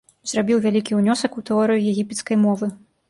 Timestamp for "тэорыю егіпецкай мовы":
1.49-2.73